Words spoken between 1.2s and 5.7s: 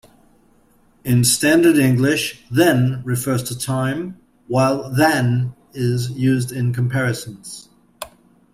standard English, "then" refers to time, while "than"